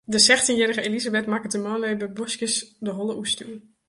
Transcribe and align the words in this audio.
De 0.05 0.19
sechstjinjierrige 0.19 0.81
Elisabeth 0.85 1.27
makket 1.33 1.53
de 1.55 1.59
manlju 1.65 1.91
by 1.99 2.07
boskjes 2.19 2.55
de 2.87 2.97
holle 2.97 3.13
oerstjoer. 3.19 3.59